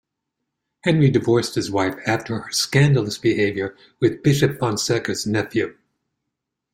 Henry 0.83 1.11
divorced 1.11 1.53
his 1.53 1.69
wife 1.69 1.93
after 2.07 2.39
her 2.39 2.51
scandalous 2.51 3.19
behavior 3.19 3.77
with 3.99 4.23
Bishop 4.23 4.57
Fonseca's 4.57 5.27
nephew. 5.27 5.77